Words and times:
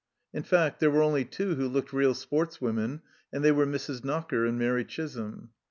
In 0.33 0.41
fact, 0.41 0.79
there 0.79 0.89
were 0.89 1.03
only 1.03 1.23
two 1.25 1.53
who 1.53 1.67
looked 1.67 1.93
real 1.93 2.15
sportswomen, 2.15 3.01
and 3.31 3.43
they 3.43 3.51
were 3.51 3.67
Mrs. 3.67 4.03
Knocker 4.03 4.47
and 4.47 4.57
Mairi 4.57 4.83
Chisholm. 4.83 5.51